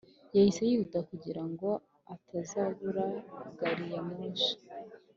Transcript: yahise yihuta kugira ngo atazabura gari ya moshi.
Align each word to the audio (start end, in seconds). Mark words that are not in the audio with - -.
yahise 0.35 0.61
yihuta 0.69 0.99
kugira 1.09 1.43
ngo 1.49 1.69
atazabura 2.15 3.05
gari 3.59 3.85
ya 3.93 4.01
moshi. 4.07 4.53